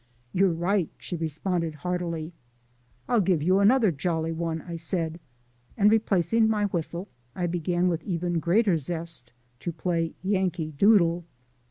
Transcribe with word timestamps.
"You're 0.33 0.49
right," 0.51 0.89
she 0.97 1.15
responded 1.15 1.75
heartily. 1.75 2.33
"I'll 3.07 3.21
give 3.21 3.43
you 3.43 3.59
another 3.59 3.91
jolly 3.91 4.31
one," 4.31 4.63
I 4.63 4.75
said, 4.75 5.19
and, 5.77 5.91
replacing 5.91 6.49
my 6.49 6.65
whistle, 6.65 7.07
I 7.35 7.45
began 7.45 7.87
with 7.87 8.01
even 8.01 8.39
greater 8.39 8.77
zest 8.79 9.31
to 9.59 9.71
play 9.71 10.15
"Yankee 10.23 10.71
Doodle." 10.71 11.23